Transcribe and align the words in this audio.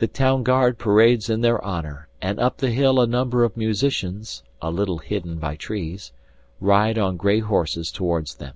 The 0.00 0.08
town 0.08 0.42
guard 0.42 0.78
parades 0.78 1.30
in 1.30 1.40
their 1.40 1.64
honor, 1.64 2.08
and 2.20 2.40
up 2.40 2.56
the 2.56 2.70
hill 2.70 2.98
a 3.00 3.06
number 3.06 3.44
of 3.44 3.56
musicians 3.56 4.42
(a 4.60 4.68
little 4.72 4.98
hidden 4.98 5.36
by 5.38 5.54
trees) 5.54 6.10
ride 6.60 6.98
on 6.98 7.16
gray 7.16 7.38
horses 7.38 7.92
towards 7.92 8.34
them. 8.34 8.54